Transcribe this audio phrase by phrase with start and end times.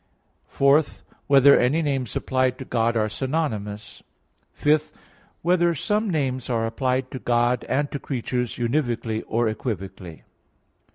[0.47, 0.81] (4)
[1.27, 4.01] Whether any names applied to God are synonymous?
[4.53, 4.91] (5)
[5.43, 10.23] Whether some names are applied to God and to creatures univocally or equivocally?